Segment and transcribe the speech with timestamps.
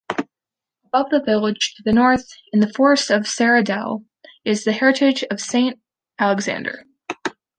[0.85, 4.03] Above the village, to the north, in the forest of Serradell,
[4.43, 5.79] is the hermitage of Saint
[6.17, 6.85] Alexander.